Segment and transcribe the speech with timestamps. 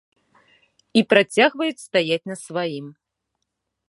[1.01, 2.85] І працягваюць стаяць на сваім.